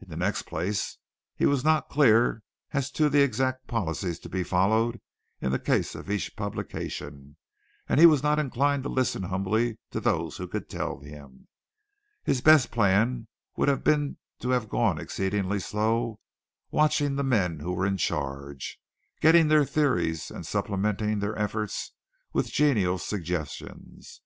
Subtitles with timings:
[0.00, 0.96] In the next place,
[1.34, 5.00] he was not clear as to the exact policies to be followed
[5.40, 7.36] in the case of each publication,
[7.88, 11.48] and he was not inclined to listen humbly to those who could tell him.
[12.22, 13.26] His best plan
[13.56, 16.20] would have been to have gone exceedingly slow,
[16.70, 18.78] watching the men who were in charge,
[19.20, 21.90] getting their theories and supplementing their efforts
[22.32, 24.20] with genial suggestions.